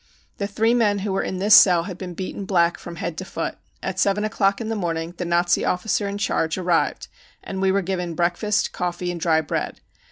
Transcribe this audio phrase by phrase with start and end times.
[0.39, 3.23] The three men who were in this cell had been beaten black from head to
[3.23, 3.59] foot.
[3.83, 7.07] At seven o'clock in the morning the Nazi officer in charge arrived
[7.43, 9.79] and we were given breakfast, coffee and dry bread.